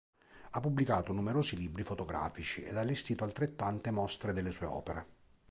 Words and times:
Ha 0.49 0.59
pubblicato 0.59 1.13
numerosi 1.13 1.55
libri 1.55 1.83
fotografici 1.83 2.63
ed 2.63 2.75
allestito 2.75 3.23
altrettante 3.23 3.91
mostre 3.91 4.33
delle 4.33 4.49
sue 4.49 4.65
opere. 4.65 5.05